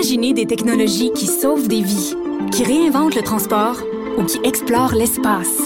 Imaginez 0.00 0.32
des 0.32 0.46
technologies 0.46 1.12
qui 1.12 1.26
sauvent 1.26 1.68
des 1.68 1.82
vies, 1.82 2.14
qui 2.52 2.64
réinventent 2.64 3.14
le 3.14 3.20
transport 3.20 3.76
ou 4.16 4.24
qui 4.24 4.40
explorent 4.44 4.94
l'espace. 4.94 5.58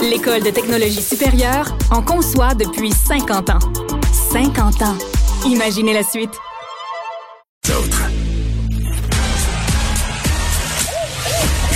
L'École 0.00 0.42
de 0.42 0.48
technologie 0.48 1.02
supérieure 1.02 1.76
en 1.90 2.00
conçoit 2.00 2.54
depuis 2.54 2.90
50 2.90 3.50
ans. 3.50 3.58
50 4.32 4.80
ans. 4.80 4.96
Imaginez 5.44 5.92
la 5.92 6.02
suite. 6.02 6.30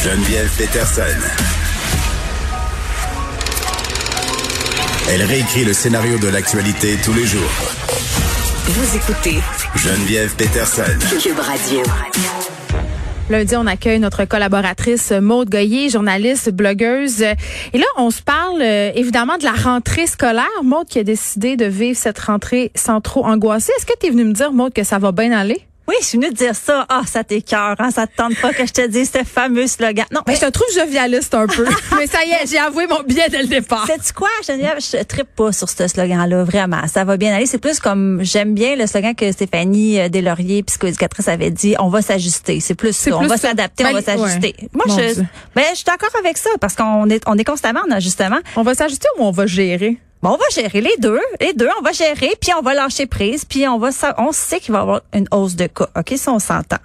Geneviève 0.03 0.50
Peterson. 0.57 1.03
Elle 5.11 5.23
réécrit 5.23 5.66
le 5.66 5.75
scénario 5.75 6.16
de 6.16 6.29
l'actualité 6.29 6.96
tous 7.05 7.12
les 7.12 7.27
jours. 7.27 7.88
Vous 8.71 8.96
écoutez 8.96 9.39
Geneviève 9.77 10.37
Peterson. 10.37 10.82
Cube 11.23 11.39
Radio. 11.39 11.80
Lundi, 13.31 13.57
on 13.57 13.67
accueille 13.67 13.99
notre 13.99 14.27
collaboratrice 14.27 15.11
Maude 15.11 15.49
Goyer, 15.49 15.89
journaliste, 15.89 16.50
blogueuse. 16.50 17.22
Et 17.22 17.79
là, 17.79 17.86
on 17.96 18.11
se 18.11 18.21
parle 18.21 18.61
euh, 18.61 18.93
évidemment 18.94 19.39
de 19.39 19.44
la 19.44 19.53
rentrée 19.53 20.07
scolaire. 20.07 20.44
Maude 20.63 20.86
qui 20.86 20.99
a 20.99 21.03
décidé 21.03 21.57
de 21.57 21.64
vivre 21.64 21.96
cette 21.96 22.18
rentrée 22.18 22.71
sans 22.75 23.00
trop 23.00 23.25
angoisser. 23.25 23.72
Est-ce 23.79 23.86
que 23.86 23.99
tu 23.99 24.08
es 24.08 24.11
venue 24.11 24.25
me 24.25 24.35
dire, 24.35 24.53
Maude, 24.53 24.75
que 24.75 24.85
ça 24.85 24.99
va 24.99 25.13
bien 25.13 25.32
aller? 25.32 25.63
Oui, 25.89 25.95
je 26.03 26.07
suis 26.07 26.19
venue 26.19 26.29
te 26.29 26.37
dire 26.37 26.55
ça. 26.55 26.85
Ah, 26.91 27.01
ça 27.07 27.25
t'écœure, 27.25 27.75
hein? 27.79 27.91
Ça 27.91 28.07
te 28.07 28.15
tente 28.15 28.39
pas 28.43 28.53
que 28.53 28.67
je 28.67 28.73
te 28.73 28.87
dise 28.87 29.11
ce 29.11 29.25
fameux 29.25 29.67
slogan. 29.67 30.05
Non, 30.13 30.21
mais 30.27 30.35
je 30.35 30.41
te 30.41 30.51
trouve 30.51 30.67
jovialiste 30.75 31.33
un 31.33 31.47
peu. 31.47 31.64
mais 31.97 32.06
ça 32.06 32.23
y 32.27 32.31
est, 32.31 32.47
j'ai 32.47 32.59
avoué 32.59 32.87
mon 32.87 33.03
billet 33.03 33.31
dès 33.31 33.41
le 33.41 33.48
départ. 33.48 33.87
Sais-tu 33.87 34.12
quoi, 34.12 34.28
Geneviève? 34.47 34.78
Je 34.81 35.03
trippe 35.03 35.34
pas 35.34 35.51
sur 35.51 35.70
ce 35.70 35.89
slogan-là, 35.89 36.45
vraiment. 36.45 36.87
Ça 36.89 37.05
va 37.05 37.17
bien 37.17 37.34
aller. 37.34 37.47
C'est 37.47 37.56
plus 37.56 37.81
comme, 37.81 38.20
j'aime 38.20 38.53
bien 38.53 38.77
le 38.77 38.87
slogan 38.87 39.14
que 39.14 39.33
Stéphanie 39.33 39.98
euh, 39.98 40.11
Deslauriers, 40.11 40.62
psychoéducatrice, 40.62 41.28
avait 41.28 41.51
dit, 41.51 41.75
on 41.78 41.89
va 41.89 42.03
s'ajuster. 42.03 42.61
C'est 42.61 42.75
plus 42.75 42.95
ça. 42.95 43.17
On 43.17 43.27
va 43.27 43.39
s'adapter, 43.39 43.86
on 43.86 43.92
va 43.92 44.03
s'ajuster. 44.03 44.55
Moi, 44.75 44.84
je, 44.89 45.23
ben, 45.55 45.64
je 45.70 45.77
suis 45.77 45.84
d'accord 45.84 46.11
avec 46.19 46.36
ça 46.36 46.50
parce 46.61 46.75
qu'on 46.75 47.08
est, 47.08 47.23
on 47.27 47.39
est 47.39 47.45
constamment 47.45 47.80
en 47.89 47.92
ajustement. 47.92 48.39
On 48.56 48.62
va 48.62 48.75
s'ajuster 48.75 49.08
ou 49.19 49.23
on 49.23 49.30
va 49.30 49.47
gérer? 49.47 49.98
Bon, 50.22 50.30
on 50.30 50.36
va 50.36 50.44
gérer 50.52 50.80
les 50.80 50.97
deux, 50.98 51.20
les 51.41 51.52
deux, 51.52 51.69
on 51.78 51.83
va 51.83 51.92
gérer, 51.92 52.33
puis 52.41 52.50
on 52.58 52.62
va 52.62 52.74
lâcher 52.74 53.06
prise, 53.06 53.44
puis 53.44 53.69
on 53.69 53.78
va, 53.78 53.91
on 54.19 54.33
sait 54.33 54.58
qu'il 54.58 54.72
va 54.72 54.78
y 54.78 54.83
avoir 54.83 55.00
une 55.14 55.28
hausse 55.30 55.55
de 55.55 55.66
cas. 55.66 55.88
Ok, 55.97 56.14
ça 56.16 56.33
on 56.33 56.41
s'entend. 56.41 56.78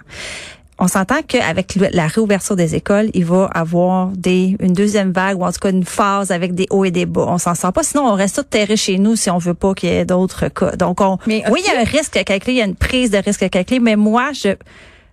On 0.78 0.88
s'entend 0.88 1.22
qu'avec 1.26 1.76
la 1.92 2.06
réouverture 2.06 2.56
des 2.56 2.74
écoles, 2.74 3.10
il 3.14 3.24
va 3.24 3.46
avoir 3.46 4.08
des 4.08 4.56
une 4.60 4.72
deuxième 4.72 5.12
vague 5.12 5.38
ou 5.38 5.44
en 5.44 5.52
tout 5.52 5.60
cas 5.60 5.70
une 5.70 5.84
phase 5.84 6.30
avec 6.30 6.54
des 6.54 6.66
hauts 6.70 6.84
et 6.84 6.90
des 6.90 7.06
bas. 7.06 7.26
On 7.28 7.38
s'en 7.38 7.54
sort 7.54 7.72
pas, 7.72 7.82
sinon 7.82 8.06
on 8.06 8.14
reste 8.14 8.36
tout 8.36 8.42
terré 8.42 8.76
chez 8.76 8.98
nous 8.98 9.14
si 9.16 9.30
on 9.30 9.38
veut 9.38 9.54
pas 9.54 9.74
qu'il 9.74 9.88
y 9.88 9.92
ait 9.92 10.04
d'autres 10.04 10.48
cas. 10.48 10.72
Donc 10.72 11.00
on, 11.00 11.18
oui, 11.26 11.42
il 11.46 11.64
y 11.64 11.76
a 11.76 11.80
un 11.80 11.84
risque 11.84 12.16
à 12.16 12.24
calculer, 12.24 12.54
il 12.54 12.58
y 12.58 12.62
a 12.62 12.66
une 12.66 12.74
prise 12.76 13.10
de 13.10 13.18
risque 13.18 13.42
à 13.42 13.48
calculer, 13.48 13.80
mais 13.80 13.96
moi 13.96 14.32
je 14.32 14.50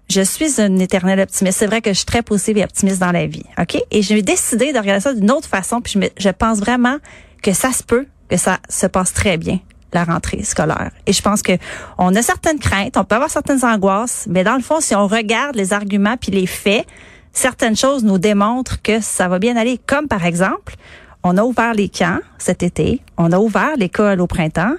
je 0.10 0.22
suis 0.22 0.60
une 0.60 0.82
éternelle 0.82 1.22
optimiste. 1.22 1.60
C'est 1.60 1.68
vrai 1.68 1.82
que 1.82 1.92
je 1.92 1.98
suis 1.98 2.06
très 2.06 2.22
positive 2.22 2.58
et 2.58 2.64
optimiste 2.64 3.00
dans 3.00 3.12
la 3.12 3.28
vie, 3.28 3.46
ok? 3.58 3.82
Et 3.92 4.02
j'ai 4.02 4.22
décidé 4.22 4.74
de 4.74 4.78
regarder 4.78 5.00
ça 5.00 5.14
d'une 5.14 5.32
autre 5.32 5.48
façon, 5.48 5.80
puis 5.80 5.94
je, 5.96 6.08
je 6.18 6.30
pense 6.30 6.60
vraiment 6.60 6.98
que 7.42 7.54
ça 7.54 7.72
se 7.72 7.84
peut 7.84 8.06
que 8.30 8.38
ça 8.38 8.60
se 8.70 8.88
passe 8.88 9.14
très 9.14 9.38
bien 9.38 9.60
la 9.94 10.06
rentrée 10.06 10.42
scolaire. 10.44 10.92
Et 11.06 11.12
je 11.12 11.22
pense 11.22 11.42
que 11.42 11.52
on 11.98 12.16
a 12.16 12.22
certaines 12.22 12.60
craintes, 12.60 12.96
on 12.96 13.04
peut 13.04 13.16
avoir 13.16 13.30
certaines 13.30 13.66
angoisses, 13.66 14.26
mais 14.30 14.46
dans 14.46 14.56
le 14.56 14.62
fond, 14.62 14.80
si 14.80 14.96
on 14.96 15.06
regarde 15.06 15.58
les 15.58 15.74
arguments 15.74 16.16
puis 16.16 16.32
les 16.32 16.48
faits, 16.48 16.88
certaines 17.34 17.76
choses 17.76 18.06
nous 18.06 18.18
démontrent 18.18 18.82
que 18.82 19.02
ça 19.02 19.28
va 19.28 19.38
bien 19.38 19.58
aller. 19.58 19.78
Comme 19.86 20.08
par 20.08 20.26
exemple, 20.26 20.76
on 21.24 21.38
a 21.38 21.44
ouvert 21.44 21.74
les 21.74 21.90
camps 21.90 22.20
cet 22.38 22.64
été, 22.64 23.02
on 23.18 23.34
a 23.34 23.38
ouvert 23.38 23.76
l'école 23.76 24.22
au 24.22 24.28
printemps, 24.28 24.76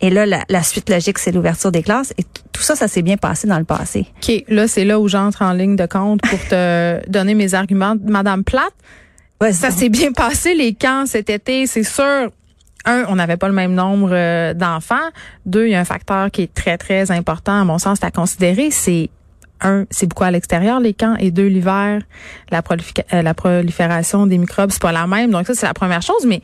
et 0.00 0.10
là, 0.10 0.26
la, 0.26 0.62
suite 0.62 0.88
logique, 0.90 1.18
c'est 1.18 1.32
l'ouverture 1.32 1.72
des 1.72 1.82
classes. 1.82 2.14
Et 2.18 2.22
tout 2.52 2.62
ça, 2.62 2.76
ça 2.76 2.86
s'est 2.86 3.02
bien 3.02 3.16
passé 3.16 3.48
dans 3.48 3.58
le 3.58 3.64
passé. 3.64 4.06
OK. 4.22 4.44
Là, 4.46 4.68
c'est 4.68 4.84
là 4.84 5.00
où 5.00 5.08
j'entre 5.08 5.42
en 5.42 5.52
ligne 5.52 5.74
de 5.74 5.86
compte 5.86 6.20
pour 6.22 6.38
te 6.38 7.00
donner 7.10 7.34
mes 7.34 7.54
arguments. 7.54 7.96
Madame 8.04 8.44
Platte, 8.44 8.74
Ouais, 9.40 9.52
ça 9.52 9.70
s'est 9.70 9.88
bien 9.88 10.12
passé 10.12 10.54
les 10.54 10.74
camps 10.74 11.06
cet 11.06 11.30
été, 11.30 11.66
c'est 11.66 11.84
sûr. 11.84 12.30
Un, 12.84 13.04
on 13.08 13.16
n'avait 13.16 13.36
pas 13.36 13.48
le 13.48 13.54
même 13.54 13.74
nombre 13.74 14.10
euh, 14.12 14.54
d'enfants. 14.54 14.96
Deux, 15.46 15.66
il 15.66 15.70
y 15.70 15.74
a 15.74 15.80
un 15.80 15.84
facteur 15.84 16.30
qui 16.30 16.42
est 16.42 16.54
très 16.54 16.78
très 16.78 17.10
important 17.10 17.60
à 17.60 17.64
mon 17.64 17.78
sens 17.78 17.98
à 18.02 18.10
considérer, 18.10 18.70
c'est 18.70 19.10
un, 19.60 19.84
c'est 19.90 20.06
beaucoup 20.06 20.24
à 20.24 20.30
l'extérieur 20.30 20.80
les 20.80 20.94
camps 20.94 21.16
et 21.16 21.30
deux 21.30 21.46
l'hiver, 21.46 22.02
la, 22.50 22.62
euh, 23.12 23.22
la 23.22 23.34
prolifération 23.34 24.26
des 24.26 24.38
microbes 24.38 24.70
c'est 24.70 24.82
pas 24.82 24.92
la 24.92 25.06
même. 25.06 25.30
Donc 25.30 25.46
ça 25.46 25.54
c'est 25.54 25.66
la 25.66 25.74
première 25.74 26.02
chose, 26.02 26.26
mais 26.26 26.42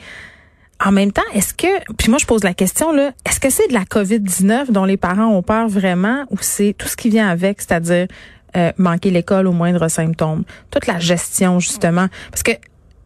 en 0.84 0.92
même 0.92 1.12
temps, 1.12 1.22
est-ce 1.32 1.54
que 1.54 1.66
puis 1.94 2.10
moi 2.10 2.18
je 2.18 2.26
pose 2.26 2.44
la 2.44 2.54
question 2.54 2.92
là, 2.92 3.12
est-ce 3.24 3.40
que 3.40 3.50
c'est 3.50 3.68
de 3.68 3.74
la 3.74 3.84
Covid-19 3.84 4.70
dont 4.70 4.84
les 4.84 4.96
parents 4.96 5.28
ont 5.28 5.42
peur 5.42 5.68
vraiment 5.68 6.24
ou 6.30 6.36
c'est 6.40 6.74
tout 6.76 6.88
ce 6.88 6.96
qui 6.96 7.10
vient 7.10 7.28
avec, 7.28 7.60
c'est-à-dire 7.60 8.06
euh, 8.56 8.72
manquer 8.76 9.10
l'école 9.10 9.46
au 9.46 9.52
moindre 9.52 9.88
symptôme, 9.88 10.44
toute 10.70 10.86
la 10.86 10.98
gestion 10.98 11.58
justement 11.60 12.06
parce 12.30 12.42
que 12.42 12.52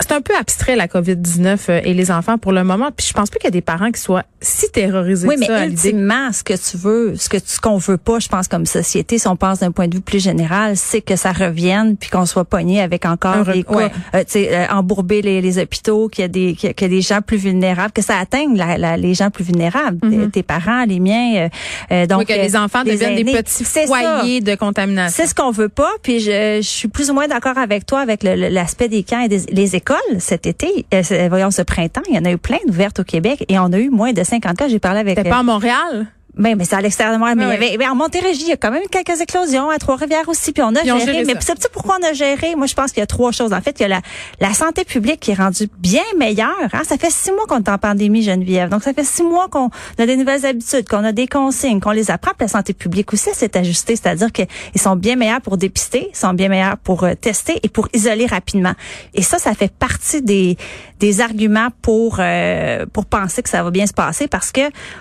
c'est 0.00 0.12
un 0.12 0.20
peu 0.20 0.34
abstrait 0.36 0.76
la 0.76 0.86
COVID-19 0.86 1.59
euh, 1.69 1.81
et 1.82 1.94
les 1.94 2.10
enfants 2.10 2.38
pour 2.38 2.53
le 2.53 2.64
moment. 2.64 2.91
Puis 2.97 3.06
je 3.09 3.12
pense 3.12 3.31
plus 3.31 3.38
qu'il 3.38 3.48
y 3.48 3.48
a 3.48 3.53
des 3.53 3.60
parents 3.60 3.91
qui 3.91 4.00
soient 4.00 4.25
si 4.41 4.70
terrorisés 4.70 5.26
oui, 5.26 5.36
que 5.36 5.44
ça. 5.44 5.53
Oui, 5.53 5.59
mais 5.60 5.66
ultimement, 5.69 6.32
ce 6.32 6.44
que 6.44 6.54
tu 6.54 6.76
veux, 6.76 7.16
ce 7.16 7.28
que 7.28 7.38
ce 7.44 7.60
qu'on 7.60 7.76
veut 7.76 7.97
pas, 7.97 8.20
je 8.20 8.28
pense 8.28 8.47
comme 8.47 8.66
société, 8.66 9.19
si 9.19 9.26
on 9.26 9.37
pense 9.37 9.60
d'un 9.60 9.72
point 9.72 9.88
de 9.88 9.97
vue 9.97 10.00
plus 10.00 10.22
général, 10.22 10.76
c'est 10.76 11.00
que 11.00 11.16
ça 11.16 11.32
revienne 11.32 11.97
puis 11.97 12.10
qu'on 12.10 12.26
soit 12.26 12.44
pogné 12.44 12.81
avec 12.81 13.04
encore 13.04 13.44
des 13.44 13.64
quoi, 13.64 13.91
euh, 14.14 14.20
tu 14.20 14.32
sais, 14.32 14.48
euh, 14.53 14.66
embourber 14.70 15.22
les, 15.22 15.41
les 15.41 15.58
hôpitaux, 15.58 16.08
qu'il 16.08 16.22
y 16.22 16.25
a 16.25 16.28
des 16.28 16.54
qu'il 16.54 16.75
y 16.81 16.84
a 16.84 16.88
des 16.88 17.00
gens 17.00 17.20
plus 17.20 17.37
vulnérables, 17.37 17.92
que 17.92 18.03
ça 18.03 18.19
atteigne 18.19 18.56
la, 18.56 18.78
la, 18.78 18.97
les 18.97 19.14
gens 19.14 19.31
plus 19.31 19.44
vulnérables, 19.44 19.98
tes, 20.31 20.42
parents, 20.42 20.84
les 20.84 21.00
miens. 21.00 21.48
Euh, 21.91 22.06
donc 22.06 22.26
que 22.26 22.32
les 22.32 22.56
enfants 22.56 22.84
deviennent 22.84 23.16
des 23.16 23.32
petits 23.32 23.64
foyers 23.64 24.41
de 24.41 24.54
contamination. 24.54 25.14
C'est 25.16 25.28
ce 25.28 25.34
qu'on 25.34 25.50
veut 25.50 25.69
pas. 25.69 25.91
Puis 26.03 26.20
je, 26.20 26.58
je 26.62 26.69
suis 26.69 26.88
plus 26.88 27.10
ou 27.10 27.14
moins 27.14 27.26
d'accord 27.26 27.58
avec 27.58 27.87
toi 27.87 28.00
avec 28.00 28.22
l'aspect 28.22 28.88
des 28.88 29.03
camps 29.03 29.20
et 29.20 29.28
des 29.28 29.38
les 29.50 29.76
écoles 29.76 29.88
cet 30.19 30.47
été, 30.47 30.87
euh, 30.93 31.28
voyons 31.28 31.50
ce 31.50 31.62
printemps, 31.62 32.03
il 32.09 32.16
y 32.16 32.19
en 32.19 32.25
a 32.25 32.31
eu 32.31 32.38
plein 32.38 32.59
d'ouvertes 32.66 33.00
au 33.00 33.04
Québec 33.04 33.44
et 33.49 33.59
on 33.59 33.72
a 33.72 33.78
eu 33.78 33.91
moins 33.91 34.12
de 34.12 34.22
50 34.22 34.56
cas. 34.56 34.69
J'ai 34.69 34.78
parlé 34.78 35.00
avec. 35.00 35.16
C'était 35.16 35.31
pas 35.31 35.38
à 35.38 35.43
Montréal? 35.43 36.06
Ben, 36.38 36.56
mais 36.56 36.65
c'est 36.65 36.76
à 36.76 36.81
l'extérieur 36.81 37.15
de 37.15 37.19
moi. 37.19 37.34
Mais, 37.34 37.44
il 37.60 37.72
y 37.72 37.75
avait, 37.75 37.87
en 37.87 37.94
Montérégie, 37.94 38.43
il 38.43 38.49
y 38.49 38.53
a 38.53 38.56
quand 38.56 38.71
même 38.71 38.87
quelques 38.91 39.21
éclosions, 39.21 39.71
à 39.71 39.78
Trois-Rivières 39.78 40.28
aussi, 40.28 40.53
puis 40.53 40.62
on 40.62 40.75
a 40.75 40.84
géré. 40.84 41.25
Mais 41.25 41.34
c'est 41.41 41.71
pourquoi 41.72 41.99
on 42.00 42.06
a 42.06 42.12
géré? 42.12 42.54
Moi, 42.54 42.66
je 42.66 42.75
pense 42.75 42.93
qu'il 42.93 43.00
y 43.00 43.03
a 43.03 43.06
trois 43.06 43.32
choses. 43.32 43.53
En 43.53 43.60
fait, 43.60 43.76
il 43.81 43.82
y 43.82 43.84
a 43.87 43.88
la, 43.88 44.00
la 44.41 44.54
santé 44.54 44.84
publique 44.84 45.21
qui 45.21 45.32
est 45.32 45.34
rendue 45.34 45.69
bien 45.78 46.03
meilleure. 46.16 46.69
Hein? 46.72 46.82
Ça 46.84 46.97
fait 46.97 47.10
six 47.10 47.32
mois 47.32 47.47
qu'on 47.47 47.59
est 47.59 47.69
en 47.69 47.78
pandémie, 47.78 48.22
Geneviève. 48.22 48.69
Donc, 48.69 48.82
ça 48.82 48.93
fait 48.94 49.04
six 49.04 49.22
mois 49.22 49.49
qu'on 49.49 49.71
a 49.99 50.06
des 50.06 50.16
nouvelles 50.16 50.47
habitudes, 50.47 50.88
qu'on 50.88 51.04
a 51.04 51.12
des 51.12 51.26
consignes, 51.26 51.81
qu'on 51.81 51.91
les 51.91 52.10
apprend. 52.10 52.32
Puis 52.38 52.44
la 52.44 52.49
santé 52.49 52.72
publique 52.72 53.12
aussi 53.12 53.31
s'est 53.34 53.56
ajustée. 53.56 53.97
C'est-à-dire 53.97 54.31
qu'ils 54.32 54.47
sont 54.76 54.97
bien 54.97 55.16
meilleurs 55.16 55.41
pour 55.41 55.56
dépister, 55.56 56.09
ils 56.12 56.16
sont 56.16 56.34
bien 56.34 56.49
meilleurs 56.49 56.78
pour 56.78 57.05
euh, 57.05 57.15
tester 57.15 57.59
et 57.62 57.69
pour 57.69 57.88
isoler 57.93 58.26
rapidement. 58.26 58.75
Et 59.15 59.22
ça, 59.22 59.38
ça 59.38 59.55
fait 59.55 59.72
partie 59.72 60.22
des, 60.22 60.56
des 61.00 61.20
arguments 61.20 61.69
pour, 61.82 62.19
euh, 62.20 62.87
pour 62.93 63.06
penser 63.06 63.43
que 63.43 63.49
ça 63.49 63.62
va 63.62 63.70
bien 63.70 63.87
se 63.87 63.93
passer 63.93 64.28
parce 64.28 64.53
que 64.53 64.60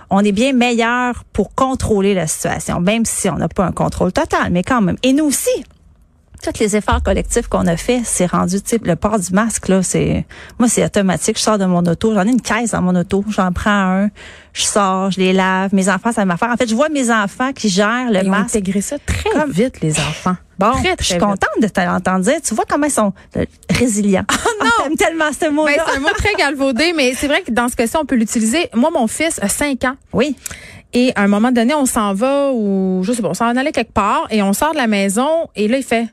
on 0.09 0.22
est 0.22 0.31
bien 0.31 0.54
meilleur 0.54 1.24
pour 1.33 1.53
contrôler 1.53 2.13
la 2.13 2.27
situation, 2.27 2.79
même 2.79 3.05
si 3.05 3.29
on 3.29 3.35
n'a 3.35 3.47
pas 3.47 3.65
un 3.65 3.71
contrôle 3.71 4.11
total, 4.11 4.51
mais 4.51 4.63
quand 4.63 4.81
même. 4.81 4.97
Et 5.03 5.13
nous 5.13 5.25
aussi, 5.25 5.63
tous 6.43 6.59
les 6.59 6.75
efforts 6.75 7.01
collectifs 7.03 7.47
qu'on 7.47 7.67
a 7.67 7.77
fait, 7.77 8.01
c'est 8.03 8.25
rendu 8.25 8.61
type 8.61 8.85
le 8.85 8.95
port 8.95 9.19
du 9.19 9.31
masque 9.33 9.67
là, 9.67 9.81
c'est 9.83 10.25
moi 10.59 10.67
c'est 10.69 10.85
automatique, 10.85 11.38
je 11.38 11.43
sors 11.43 11.57
de 11.57 11.65
mon 11.65 11.83
auto, 11.85 12.13
j'en 12.13 12.23
ai 12.23 12.31
une 12.31 12.41
caisse 12.41 12.71
dans 12.71 12.81
mon 12.81 12.95
auto, 12.95 13.23
j'en 13.29 13.51
prends 13.51 13.69
un, 13.71 14.09
je 14.53 14.63
sors, 14.63 15.11
je 15.11 15.19
les 15.19 15.33
lave, 15.33 15.73
mes 15.73 15.89
enfants 15.89 16.11
ça 16.11 16.25
m'affaire. 16.25 16.49
En 16.51 16.57
fait, 16.57 16.69
je 16.69 16.75
vois 16.75 16.89
mes 16.89 17.11
enfants 17.11 17.53
qui 17.53 17.69
gèrent 17.69 18.11
le 18.11 18.23
Ils 18.23 18.29
masque. 18.29 18.55
Ont 18.55 18.57
intégré 18.57 18.81
ça 18.81 18.97
très 18.99 19.47
vite 19.49 19.81
les 19.81 19.99
enfants. 19.99 20.35
Bon, 20.59 20.71
je 20.99 21.03
suis 21.03 21.17
contente 21.19 21.61
de 21.61 21.67
t'entendre 21.67 22.21
dire. 22.21 22.41
Tu 22.44 22.55
vois 22.55 22.65
comment 22.67 22.88
ils 22.88 22.91
sont 22.91 23.13
euh, 23.35 23.45
résilients. 23.69 24.25
Oh 24.47 24.63
non, 24.63 24.71
J'aime 24.85 24.95
tellement 24.95 25.31
ce 25.39 25.49
mot-là. 25.49 25.73
Ben, 25.77 25.83
c'est 25.85 25.97
un 25.97 25.99
mot 25.99 26.09
très 26.17 26.33
galvaudé, 26.33 26.94
mais 26.95 27.13
c'est 27.13 27.27
vrai 27.27 27.41
que 27.41 27.51
dans 27.51 27.67
ce 27.67 27.75
cas-ci, 27.75 27.95
on 27.97 28.05
peut 28.05 28.15
l'utiliser. 28.15 28.69
Moi, 28.73 28.89
mon 28.89 29.05
fils 29.07 29.39
a 29.41 29.49
5 29.49 29.83
ans. 29.83 29.95
Oui. 30.13 30.35
Et 30.97 31.12
à 31.16 31.22
un 31.22 31.28
moment 31.28 31.52
donné, 31.52 31.75
on 31.75 31.85
s'en 31.85 32.16
va 32.16 32.52
ou 32.52 33.03
je 33.03 33.13
sais 33.13 33.22
pas, 33.22 33.30
on 33.30 33.35
s'en 33.35 33.56
allait 33.56 33.72
quelque 33.72 33.94
part 33.94 34.25
et 34.31 34.41
on 34.41 34.52
sort 34.53 34.71
de 34.71 34.77
la 34.77 34.88
maison 34.88 35.48
et 35.56 35.68
là 35.68 35.77
il 35.77 35.83
fait 35.83 36.07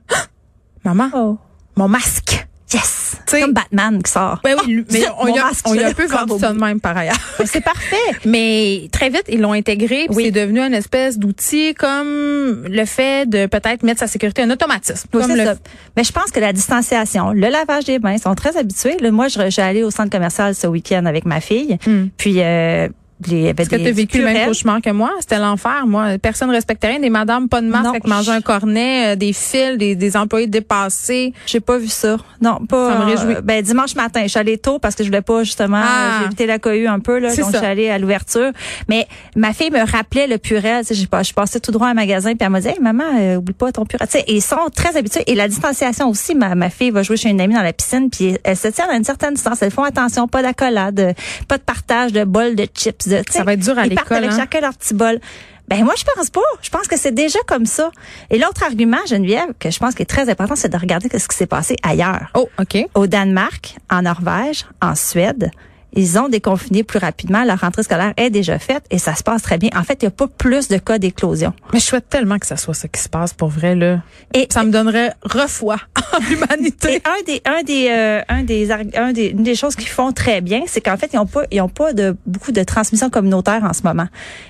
Maman, 0.84 1.08
oh. 1.14 1.38
mon 1.74 1.88
masque. 1.88 2.46
Yes! 2.70 3.16
C'est 3.24 3.40
comme 3.40 3.54
Batman 3.54 4.02
qui 4.02 4.12
sort. 4.12 4.40
Ben 4.44 4.56
oui, 4.66 4.84
mais 4.92 5.04
on, 5.18 5.28
y 5.28 5.38
a, 5.38 5.50
on 5.64 5.72
y 5.72 5.82
a 5.82 5.88
un 5.88 5.92
peu 5.94 6.04
vendu 6.04 6.38
ça 6.38 6.52
de 6.52 6.58
même 6.58 6.80
par 6.82 6.94
ailleurs. 6.98 7.16
c'est 7.46 7.62
parfait. 7.62 7.96
Mais 8.26 8.90
très 8.92 9.08
vite, 9.08 9.24
ils 9.30 9.40
l'ont 9.40 9.52
intégré. 9.52 10.06
Oui. 10.10 10.24
C'est 10.24 10.30
devenu 10.32 10.60
une 10.60 10.74
espèce 10.74 11.18
d'outil 11.18 11.72
comme 11.72 12.66
le 12.68 12.84
fait 12.84 13.26
de 13.26 13.46
peut-être 13.46 13.84
mettre 13.84 14.00
sa 14.00 14.06
sécurité 14.06 14.42
en 14.42 14.50
automatisme. 14.50 15.08
Oui, 15.14 15.22
comme 15.22 15.34
ça. 15.34 15.54
Mais 15.96 16.04
je 16.04 16.12
pense 16.12 16.30
que 16.30 16.40
la 16.40 16.52
distanciation, 16.52 17.32
le 17.32 17.48
lavage 17.48 17.84
des 17.84 17.98
mains, 17.98 18.12
ils 18.12 18.20
sont 18.20 18.34
très 18.34 18.58
habitués. 18.58 18.98
Là, 19.00 19.10
moi, 19.10 19.28
je, 19.28 19.48
suis 19.48 19.62
allée 19.62 19.82
au 19.82 19.90
centre 19.90 20.10
commercial 20.10 20.54
ce 20.54 20.66
week-end 20.66 21.06
avec 21.06 21.24
ma 21.24 21.40
fille. 21.40 21.78
Hmm. 21.86 22.08
Puis, 22.18 22.42
euh, 22.42 22.88
il 23.26 23.40
y 23.42 23.48
avait 23.48 23.62
Est-ce 23.62 23.70
que 23.70 23.76
des 23.76 23.82
tu 23.84 23.88
as 23.88 23.92
vécu 23.92 24.18
le 24.18 24.24
même 24.24 24.46
cauchemar 24.48 24.80
que 24.82 24.90
moi? 24.90 25.10
C'était 25.20 25.38
l'enfer, 25.38 25.84
moi. 25.86 26.18
Personne 26.20 26.48
ne 26.48 26.54
respectait 26.54 26.88
rien. 26.88 27.00
Des 27.00 27.10
madames 27.10 27.48
pas 27.48 27.60
de 27.60 27.66
masque 27.68 27.84
Non. 27.84 27.90
avec 27.90 28.06
manger 28.06 28.32
un 28.32 28.40
cornet, 28.40 29.12
euh, 29.12 29.16
des 29.16 29.32
fils, 29.32 29.78
des, 29.78 29.94
des 29.94 30.16
employés 30.16 30.46
dépassés. 30.46 31.32
J'ai 31.46 31.60
pas 31.60 31.78
vu 31.78 31.88
ça. 31.88 32.16
Non, 32.40 32.58
pas. 32.66 32.92
Ça 32.92 32.98
me 32.98 33.04
réjouit. 33.04 33.34
euh, 33.36 33.40
ben 33.40 33.62
dimanche 33.62 33.94
matin, 33.94 34.22
je 34.24 34.28
suis 34.28 34.38
allée 34.38 34.58
tôt 34.58 34.78
parce 34.78 34.94
que 34.94 35.04
je 35.04 35.08
voulais 35.08 35.22
pas 35.22 35.44
justement 35.44 35.80
Ah. 35.82 35.86
euh, 35.86 36.18
j'ai 36.20 36.26
évité 36.26 36.46
la 36.46 36.58
cohue 36.58 36.86
un 36.86 36.98
peu 36.98 37.18
là, 37.18 37.28
donc 37.34 37.44
ça. 37.46 37.50
je 37.52 37.56
suis 37.58 37.66
allée 37.66 37.88
à 37.90 37.98
l'ouverture. 37.98 38.50
Mais 38.88 39.06
ma 39.36 39.52
fille 39.52 39.70
me 39.70 39.80
rappelait 39.90 40.26
le 40.26 40.38
purel, 40.38 40.84
j'ai 40.90 41.06
pas 41.06 41.22
je 41.22 41.32
passais 41.32 41.60
tout 41.60 41.70
droit 41.72 41.86
à 41.86 41.90
un 41.90 41.94
magasin 41.94 42.30
puis 42.34 42.44
elle 42.44 42.50
m'a 42.50 42.60
dit 42.60 42.68
hey, 42.68 42.80
maman, 42.80 43.36
oublie 43.36 43.54
pas 43.54 43.72
ton 43.72 43.86
purel. 43.86 44.06
Tu 44.08 44.18
sais, 44.18 44.24
et 44.26 44.36
ils 44.36 44.42
sont 44.42 44.56
très 44.74 44.96
habitués 44.96 45.22
et 45.26 45.34
la 45.34 45.48
distanciation 45.48 46.08
aussi. 46.10 46.34
Ma, 46.34 46.54
ma 46.54 46.68
fille 46.70 46.90
va 46.90 47.02
jouer 47.02 47.16
chez 47.16 47.28
une 47.30 47.40
amie 47.40 47.54
dans 47.54 47.62
la 47.62 47.72
piscine 47.72 48.10
puis 48.10 48.36
elle 48.44 48.56
se 48.56 48.68
tient 48.68 48.86
à 48.90 48.96
une 48.96 49.04
certaine 49.04 49.34
distance. 49.34 49.62
Elles 49.62 49.70
font 49.70 49.84
attention, 49.84 50.26
pas 50.28 50.42
d'accolade, 50.42 51.14
pas 51.48 51.58
de 51.58 51.62
partage 51.62 52.12
de 52.12 52.24
bol 52.24 52.54
de 52.56 52.66
chips. 52.74 53.03
Ça 53.30 53.44
va 53.44 53.52
être 53.54 53.60
dur 53.60 53.78
à 53.78 53.86
ils 53.86 53.94
partent 53.94 54.10
l'école, 54.10 54.24
avec 54.24 54.32
hein? 54.32 54.36
chacun 54.38 54.60
leur 54.60 54.74
petit 54.74 54.94
bol. 54.94 55.18
Ben 55.66 55.82
moi 55.82 55.94
je 55.96 56.04
pense 56.04 56.28
pas. 56.30 56.40
Je 56.60 56.68
pense 56.68 56.86
que 56.86 56.98
c'est 56.98 57.12
déjà 57.12 57.38
comme 57.46 57.64
ça. 57.64 57.90
Et 58.30 58.38
l'autre 58.38 58.62
argument, 58.64 58.98
Geneviève, 59.08 59.48
que 59.58 59.70
je 59.70 59.78
pense 59.78 59.94
qui 59.94 60.02
est 60.02 60.06
très 60.06 60.28
important, 60.28 60.56
c'est 60.56 60.68
de 60.68 60.76
regarder 60.76 61.08
ce 61.18 61.26
qui 61.26 61.36
s'est 61.36 61.46
passé 61.46 61.76
ailleurs 61.82 62.30
Oh, 62.34 62.48
OK. 62.60 62.86
au 62.94 63.06
Danemark, 63.06 63.76
en 63.90 64.02
Norvège, 64.02 64.66
en 64.82 64.94
Suède. 64.94 65.50
Ils 65.96 66.18
ont 66.18 66.28
déconfiné 66.28 66.82
plus 66.82 66.98
rapidement. 66.98 67.44
Leur 67.44 67.60
rentrée 67.60 67.82
scolaire 67.82 68.12
est 68.16 68.30
déjà 68.30 68.58
faite 68.58 68.84
et 68.90 68.98
ça 68.98 69.14
se 69.14 69.22
passe 69.22 69.42
très 69.42 69.58
bien. 69.58 69.70
En 69.76 69.82
fait, 69.84 69.98
il 70.02 70.04
n'y 70.04 70.08
a 70.08 70.10
pas 70.12 70.26
plus 70.28 70.68
de 70.68 70.76
cas 70.78 70.98
d'éclosion. 70.98 71.52
Mais 71.72 71.78
je 71.80 71.84
souhaite 71.84 72.08
tellement 72.08 72.38
que 72.38 72.46
ça 72.46 72.56
soit 72.56 72.74
ça 72.74 72.88
qui 72.88 73.00
se 73.00 73.08
passe 73.08 73.32
pour 73.32 73.48
vrai, 73.48 73.74
là. 73.74 74.00
Et- 74.34 74.46
ça 74.50 74.62
me 74.64 74.70
donnerait 74.70 75.12
refoi 75.22 75.76
en 76.12 76.18
l'humanité. 76.28 77.00
un 77.04 77.22
des, 77.26 77.42
un 77.44 77.62
des, 77.62 77.88
euh, 77.90 78.20
un 78.28 78.42
des, 78.42 78.70
un 78.72 79.12
des, 79.12 79.26
une 79.28 79.42
des 79.42 79.54
choses 79.54 79.76
qu'ils 79.76 79.88
font 79.88 80.12
très 80.12 80.40
bien, 80.40 80.62
c'est 80.66 80.80
qu'en 80.80 80.96
fait, 80.96 81.10
ils 81.12 81.16
n'ont 81.16 81.26
pas, 81.26 81.42
ils 81.50 81.60
ont 81.60 81.68
pas 81.68 81.92
de 81.92 82.16
beaucoup 82.26 82.52
de 82.52 82.62
transmission 82.62 83.10
communautaire 83.10 83.62
en 83.64 83.72
ce 83.72 83.82
moment. 83.82 84.06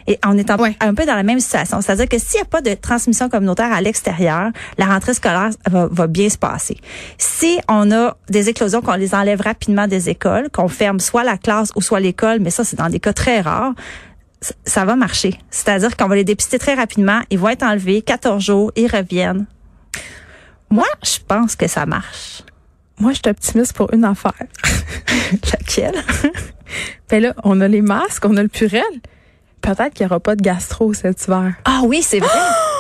Et 0.07 0.19
on 0.27 0.37
est 0.39 0.51
en- 0.51 0.57
Ouais. 0.57 0.77
un 0.81 0.95
peu 0.95 1.05
dans 1.05 1.15
la 1.17 1.23
même 1.23 1.41
situation. 1.41 1.81
C'est-à-dire 1.81 2.09
que 2.09 2.19
s'il 2.19 2.37
n'y 2.39 2.43
a 2.43 2.47
pas 2.47 2.63
de 2.63 2.75
transmission 2.75 3.29
communautaire 3.29 3.73
à 3.73 3.81
l'extérieur, 3.81 4.51
la 4.79 4.87
rentrée 4.87 5.15
scolaire 5.15 5.51
va, 5.71 5.89
va 5.91 6.07
bien 6.07 6.29
se 6.29 6.39
passer. 6.39 6.77
Si 7.19 7.59
on 7.69 7.91
a 7.93 8.17
des 8.31 8.49
éclosions, 8.49 8.81
qu'on 8.83 8.95
les 8.95 9.15
enlève 9.15 9.41
rapidement 9.41 9.87
des 9.87 10.09
écoles, 10.09 10.49
qu'on 10.51 10.69
ferme 10.69 11.01
soit 11.01 11.25
la 11.25 11.34
classe 11.37 11.71
ou 11.77 11.83
soit 11.83 12.01
l'école, 12.01 12.41
mais 12.41 12.51
ça, 12.51 12.65
c'est 12.65 12.77
dans 12.77 12.89
des 12.89 13.01
cas 13.01 13.13
très 13.13 13.41
rares, 13.41 13.75
ça 14.65 14.85
va 14.85 14.97
marcher. 14.97 15.39
C'est-à-dire 15.51 15.97
qu'on 15.97 16.09
va 16.09 16.17
les 16.17 16.25
dépister 16.25 16.59
très 16.59 16.75
rapidement, 16.75 17.21
ils 17.31 17.39
vont 17.39 17.49
être 17.49 17.63
enlevés, 17.63 18.03
14 18.03 18.43
jours, 18.43 18.73
ils 18.77 18.89
reviennent. 18.89 19.47
Moi, 20.71 20.87
je 21.03 21.19
pense 21.27 21.57
que 21.57 21.67
ça 21.67 21.87
marche. 21.87 22.43
Moi, 22.99 23.13
je 23.13 23.17
suis 23.17 23.31
optimiste 23.31 23.73
pour 23.75 23.93
une 23.93 24.05
affaire. 24.05 24.33
Laquelle? 25.53 26.03
Ben 27.11 27.23
là, 27.23 27.35
on 27.45 27.61
a 27.61 27.69
les 27.69 27.83
masques, 27.83 28.25
on 28.25 28.37
a 28.37 28.43
le 28.43 28.49
purel. 28.49 28.83
Peut-être 29.61 29.95
qu'il 29.95 30.07
n'y 30.07 30.11
aura 30.11 30.19
pas 30.19 30.35
de 30.35 30.43
gastro 30.43 30.93
cet 30.95 31.25
hiver. 31.25 31.55
Ah 31.65 31.83
oui, 31.85 32.03
c'est 32.03 32.19
vrai. 32.19 32.29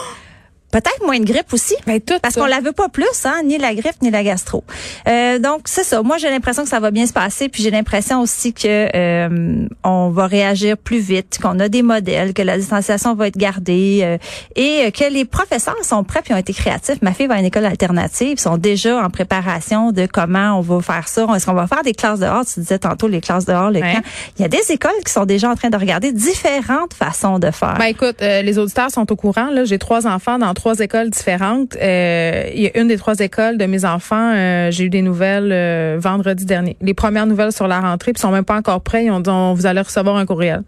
Peut-être 0.74 1.06
moins 1.06 1.20
de 1.20 1.24
grippe 1.24 1.52
aussi. 1.52 1.76
Ben, 1.86 2.00
tout 2.00 2.14
Parce 2.20 2.34
qu'on 2.34 2.46
la 2.46 2.58
veut 2.58 2.72
pas 2.72 2.88
plus, 2.88 3.06
hein, 3.26 3.42
ni 3.44 3.58
la 3.58 3.76
grippe 3.76 4.02
ni 4.02 4.10
la 4.10 4.24
gastro. 4.24 4.64
Euh, 5.06 5.38
donc 5.38 5.60
c'est 5.66 5.84
ça. 5.84 6.02
Moi 6.02 6.18
j'ai 6.18 6.28
l'impression 6.30 6.64
que 6.64 6.68
ça 6.68 6.80
va 6.80 6.90
bien 6.90 7.06
se 7.06 7.12
passer, 7.12 7.48
puis 7.48 7.62
j'ai 7.62 7.70
l'impression 7.70 8.20
aussi 8.20 8.52
que 8.52 8.88
euh, 8.92 9.68
on 9.84 10.10
va 10.10 10.26
réagir 10.26 10.76
plus 10.76 10.98
vite, 10.98 11.38
qu'on 11.40 11.60
a 11.60 11.68
des 11.68 11.82
modèles, 11.82 12.34
que 12.34 12.42
la 12.42 12.58
distanciation 12.58 13.14
va 13.14 13.28
être 13.28 13.36
gardée 13.36 14.00
euh, 14.02 14.18
et 14.56 14.90
que 14.90 15.08
les 15.12 15.24
professeurs 15.24 15.76
sont 15.84 16.02
prêts 16.02 16.22
puis 16.24 16.34
ont 16.34 16.38
été 16.38 16.52
créatifs. 16.52 17.00
Ma 17.02 17.12
fille 17.12 17.28
va 17.28 17.34
à 17.34 17.38
une 17.38 17.44
école 17.44 17.66
alternative, 17.66 18.32
ils 18.32 18.40
sont 18.40 18.56
déjà 18.58 19.00
en 19.00 19.10
préparation 19.10 19.92
de 19.92 20.06
comment 20.12 20.58
on 20.58 20.60
va 20.60 20.80
faire 20.80 21.06
ça. 21.06 21.24
Est-ce 21.36 21.46
qu'on 21.46 21.54
va 21.54 21.68
faire 21.68 21.82
des 21.84 21.94
classes 21.94 22.18
dehors? 22.18 22.44
Tu 22.52 22.58
disais 22.58 22.80
tantôt 22.80 23.06
les 23.06 23.20
classes 23.20 23.44
dehors, 23.44 23.70
le 23.70 23.78
Ouais. 23.80 23.92
camp. 23.94 24.02
Il 24.40 24.42
y 24.42 24.44
a 24.44 24.48
des 24.48 24.72
écoles 24.72 24.90
qui 25.06 25.12
sont 25.12 25.24
déjà 25.24 25.48
en 25.50 25.54
train 25.54 25.70
de 25.70 25.76
regarder 25.76 26.10
différentes 26.10 26.94
façons 26.94 27.38
de 27.38 27.52
faire. 27.52 27.76
Ben 27.78 27.84
écoute, 27.84 28.16
euh, 28.22 28.42
les 28.42 28.58
auditeurs 28.58 28.90
sont 28.90 29.10
au 29.12 29.14
courant. 29.14 29.50
Là, 29.50 29.64
j'ai 29.64 29.78
trois 29.78 30.08
enfants 30.08 30.38
dans 30.38 30.52
trois 30.54 30.63
écoles 30.72 31.10
différentes. 31.10 31.76
Euh, 31.80 32.48
Il 32.54 32.62
y 32.62 32.66
a 32.66 32.78
une 32.80 32.88
des 32.88 32.96
trois 32.96 33.18
écoles 33.18 33.58
de 33.58 33.66
mes 33.66 33.84
enfants. 33.84 34.32
euh, 34.34 34.70
j'ai 34.70 34.84
eu 34.84 34.90
des 34.90 35.02
nouvelles 35.02 35.52
euh, 35.52 35.96
vendredi 36.00 36.44
dernier. 36.46 36.76
Les 36.80 36.94
premières 36.94 37.26
nouvelles 37.26 37.52
sur 37.52 37.68
la 37.68 37.80
rentrée, 37.80 38.12
puis 38.12 38.20
ils 38.20 38.22
sont 38.22 38.30
même 38.32 38.44
pas 38.44 38.56
encore 38.56 38.80
prêts. 38.80 39.04
Ils 39.04 39.10
ont 39.10 39.20
dit 39.20 39.30
on, 39.30 39.52
vous 39.54 39.66
allez 39.66 39.80
recevoir 39.80 40.16
un 40.16 40.26
courriel. 40.26 40.62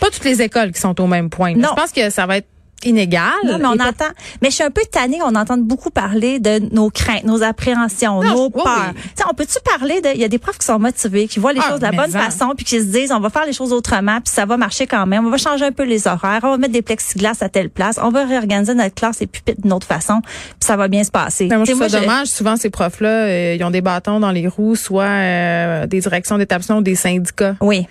Pas 0.00 0.06
toutes 0.10 0.24
les 0.24 0.40
écoles 0.40 0.70
qui 0.72 0.80
sont 0.80 0.98
au 1.00 1.06
même 1.06 1.28
point. 1.30 1.52
là. 1.54 1.58
Non. 1.58 1.68
Je 1.76 1.82
pense 1.82 1.92
que 1.92 2.10
ça 2.10 2.26
va 2.26 2.36
être 2.36 2.46
inégal. 2.84 3.32
Non, 3.44 3.58
mais 3.58 3.66
on 3.66 3.74
Et 3.74 3.82
entend. 3.88 4.04
Mais 4.42 4.50
je 4.50 4.54
suis 4.56 4.64
un 4.64 4.70
peu 4.70 4.82
tannée. 4.90 5.18
On 5.24 5.34
entend 5.34 5.56
beaucoup 5.58 5.90
parler 5.90 6.38
de 6.38 6.60
nos 6.74 6.90
craintes, 6.90 7.24
nos 7.24 7.42
appréhensions, 7.42 8.22
Non, 8.22 8.34
nos 8.34 8.44
oui, 8.46 8.62
peurs. 8.62 8.92
oui. 8.94 9.24
On 9.30 9.34
peut-tu 9.34 9.58
parler 9.64 10.00
de. 10.00 10.08
Il 10.14 10.20
y 10.20 10.24
a 10.24 10.28
des 10.28 10.38
profs 10.38 10.58
qui 10.58 10.66
sont 10.66 10.78
motivés, 10.78 11.28
qui 11.28 11.38
voient 11.40 11.52
les 11.52 11.60
Ah, 11.64 11.70
choses 11.70 11.80
de 11.80 11.84
la 11.84 11.90
mais 11.92 11.96
bonne 11.98 12.16
en. 12.16 12.20
façon, 12.20 12.52
puis 12.56 12.64
qui 12.64 12.78
se 12.80 12.84
disent, 12.86 13.12
on 13.12 13.20
va 13.20 13.30
faire 13.30 13.46
les 13.46 13.52
choses 13.52 13.72
autrement, 13.72 14.20
puis 14.20 14.32
ça 14.32 14.46
va 14.46 14.56
marcher 14.56 14.86
quand 14.86 15.06
même. 15.06 15.26
On 15.26 15.30
va 15.30 15.36
changer 15.38 15.64
un 15.66 15.72
peu 15.72 15.84
les 15.84 16.06
horaires. 16.06 16.40
On 16.42 16.50
va 16.50 16.58
mettre 16.58 16.72
des 16.72 16.82
plexiglas 16.82 17.36
à 17.40 17.48
telle 17.48 17.70
place. 17.70 17.98
On 18.02 18.10
va 18.10 18.24
réorganiser 18.24 18.74
notre 18.74 18.94
classe 18.94 19.20
et 19.22 19.26
pupitres 19.26 19.60
d'une 19.62 19.72
autre 19.72 19.86
façon, 19.86 20.20
puis 20.22 20.30
ça 20.60 20.76
va 20.76 20.88
bien 20.88 21.04
se 21.04 21.10
passer. 21.10 21.46
Ben, 21.46 21.56
moi, 21.56 21.64
je 21.66 21.72
trouve 21.72 21.88
ça 21.88 22.00
dommage. 22.00 22.28
Souvent, 22.28 22.56
ces 22.56 22.70
profs-là, 22.70 23.08
euh, 23.08 23.56
ils 23.58 23.64
ont 23.64 23.70
des 23.70 23.80
bâtons 23.80 24.20
dans 24.20 24.30
les 24.30 24.48
roues, 24.48 24.76
soit 24.76 25.04
euh, 25.04 25.86
des 25.86 26.00
directions 26.00 26.38
d'établissement 26.38 26.78
ou 26.78 26.82
des 26.82 26.94
syndicats. 26.94 27.56
Oui. 27.60 27.86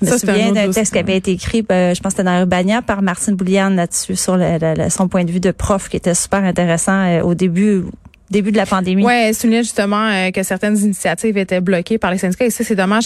Je 0.00 0.04
me 0.04 0.10
Ça, 0.10 0.18
souviens 0.18 0.52
d'un 0.52 0.70
texte 0.70 0.92
qui 0.92 0.98
avait 0.98 1.16
été 1.16 1.30
écrit, 1.32 1.64
euh, 1.70 1.94
je 1.94 2.00
pense 2.00 2.12
que 2.14 2.18
c'était 2.18 2.24
dans 2.30 2.38
Urbania, 2.40 2.82
par 2.82 3.00
Martine 3.02 3.34
Bouliane 3.34 3.76
là-dessus, 3.76 4.16
sur 4.16 4.36
le- 4.36 4.58
le- 4.60 4.74
le- 4.84 4.90
son 4.90 5.08
point 5.08 5.24
de 5.24 5.30
vue 5.30 5.40
de 5.40 5.50
prof, 5.52 5.88
qui 5.88 5.96
était 5.96 6.14
super 6.14 6.42
intéressant 6.44 6.92
euh, 7.06 7.22
au 7.22 7.34
début, 7.34 7.82
début 8.30 8.50
de 8.50 8.56
la 8.56 8.66
pandémie. 8.66 9.04
Ouais, 9.04 9.28
elle 9.28 9.34
soulignait 9.34 9.62
justement 9.62 10.06
euh, 10.08 10.30
que 10.30 10.42
certaines 10.42 10.76
initiatives 10.78 11.36
étaient 11.38 11.60
bloquées 11.60 11.98
par 11.98 12.10
les 12.10 12.18
syndicats 12.18 12.46
et 12.46 12.50
ça, 12.50 12.64
c'est 12.64 12.74
dommage. 12.74 13.04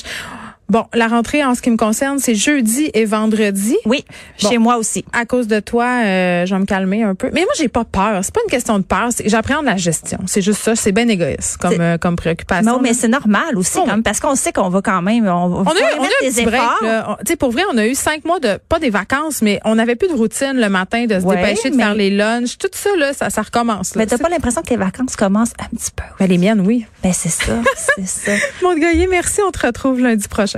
Bon, 0.71 0.85
la 0.93 1.09
rentrée, 1.09 1.43
en 1.43 1.55
ce 1.55 1.63
qui 1.63 1.71
me 1.71 1.79
concerne, 1.79 2.19
c'est 2.19 2.35
jeudi 2.35 2.91
et 2.93 3.07
vendredi. 3.07 3.77
Oui, 3.87 4.05
Bon. 4.43 4.49
chez 4.51 4.59
moi 4.59 4.77
aussi. 4.77 5.03
À 5.15 5.25
cause 5.25 5.47
de 5.49 5.61
toi, 5.61 5.87
euh, 6.05 6.45
je 6.45 6.55
vais 6.55 6.61
me 6.61 6.67
calmer 6.67 7.03
un 7.03 7.15
peu. 7.15 7.31
Mais 7.33 7.41
moi, 7.41 7.53
j'ai 7.57 7.69
pas 7.69 7.85
peur. 7.85 8.21
C'est 8.23 8.35
pas 8.35 8.41
une 8.45 8.51
question 8.51 8.79
de 8.79 8.85
peur. 8.85 9.09
J'appréhende 9.25 9.65
la 9.65 9.77
gestion. 9.79 10.19
C'est 10.27 10.43
juste 10.43 10.61
ça. 10.63 10.77
C'est 10.77 10.93
bien 10.93 11.09
égoïste 11.09 11.57
comme, 11.57 11.81
euh, 11.81 11.97
comme 11.97 12.17
préoccupation. 12.17 12.71
Non, 12.71 12.81
mais 12.83 12.93
c'est 12.93 13.09
normal 13.09 13.57
aussi, 13.57 13.79
Oh. 13.79 13.85
quand 13.87 13.93
même, 13.93 14.03
parce 14.03 14.21
qu'on 14.21 14.35
sait 14.35 14.53
qu'on 14.53 14.69
va 14.69 14.83
quand 14.83 15.01
même, 15.01 15.27
on, 15.27 15.49
va 15.49 15.57
on 15.71 15.75
a 15.75 15.99
on 16.01 16.05
a 16.05 16.09
des 16.23 16.41
efforts. 16.41 17.17
Tu 17.25 17.31
sais, 17.33 17.37
pour 17.37 17.51
vrai, 17.51 17.63
on 17.73 17.79
a 17.79 17.87
eu 17.87 17.95
cinq 17.95 18.27
mois 18.27 18.39
de 18.39 18.59
pas 18.69 18.79
des 18.79 18.91
vacances, 18.91 19.41
mais 19.41 19.61
on 19.65 19.77
n'avait 19.77 19.97
plus 19.97 20.09
de 20.09 20.15
routine 20.15 20.53
le 20.57 20.69
matin 20.69 21.07
de 21.07 21.19
se 21.19 21.25
Ouais, 21.25 21.37
dépêcher 21.37 21.71
de 21.71 21.77
mais- 21.77 21.83
faire 21.83 21.95
les 21.95 22.11
lunchs. 22.11 22.59
Tout 22.59 22.69
ça 22.73 22.91
là, 22.99 23.15
ça, 23.15 23.31
ça 23.31 23.41
recommence. 23.41 23.95
Là. 23.95 24.01
Mais 24.03 24.07
t'as 24.07 24.19
pas 24.19 24.29
l'impression 24.29 24.61
que 24.61 24.71
les 24.71 24.77
vacances 24.77 25.17
commencent 25.17 25.55
un 25.59 25.75
petit 25.75 25.91
peu? 25.97 26.05
Ben, 26.19 26.27
les 26.29 26.37
miennes, 26.37 26.61
oui. 26.61 26.85
Ben 27.03 27.13
c'est 27.15 27.31
ça, 27.31 27.53
c'est 27.97 28.07
ça. 28.07 28.33
Mon 28.63 28.75
merci. 28.77 29.41
On 29.47 29.51
te 29.51 29.67
retrouve 29.67 30.01
lundi 30.01 30.29
prochain. 30.29 30.58